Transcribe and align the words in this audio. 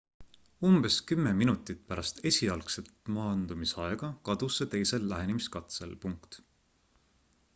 umbes 0.67 0.95
kümme 1.09 1.33
minutit 1.41 1.81
pärast 1.91 2.21
esialgset 2.29 2.89
maandumisaega 3.17 4.09
kadus 4.31 4.57
see 4.61 4.69
teisel 4.71 5.05
lähenemiskatsel 5.13 5.97